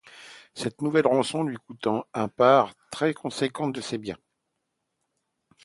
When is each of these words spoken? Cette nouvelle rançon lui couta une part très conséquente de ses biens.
Cette 0.55 0.81
nouvelle 0.81 1.05
rançon 1.05 1.43
lui 1.43 1.57
couta 1.57 2.07
une 2.15 2.27
part 2.27 2.73
très 2.89 3.13
conséquente 3.13 3.71
de 3.71 3.81
ses 3.81 3.99
biens. 3.99 4.17